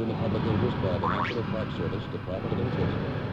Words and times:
in 0.00 0.08
the 0.08 0.14
public 0.14 0.42
interest 0.44 0.76
by 0.82 0.96
the 0.98 1.08
National 1.08 1.42
Park 1.44 1.68
Service, 1.76 2.02
Department 2.10 2.52
of 2.52 2.60
Interior. 2.60 3.30